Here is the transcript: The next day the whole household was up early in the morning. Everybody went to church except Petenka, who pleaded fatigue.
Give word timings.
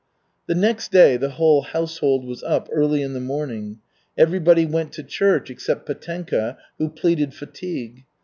The 0.47 0.55
next 0.55 0.91
day 0.91 1.15
the 1.15 1.29
whole 1.29 1.61
household 1.61 2.25
was 2.25 2.41
up 2.41 2.67
early 2.71 3.03
in 3.03 3.13
the 3.13 3.19
morning. 3.19 3.77
Everybody 4.17 4.65
went 4.65 4.91
to 4.93 5.03
church 5.03 5.51
except 5.51 5.85
Petenka, 5.85 6.57
who 6.79 6.89
pleaded 6.89 7.35
fatigue. 7.35 8.03